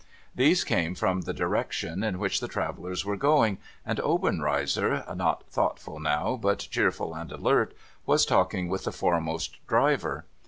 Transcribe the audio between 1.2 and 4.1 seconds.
the direction in which the travellers were going, and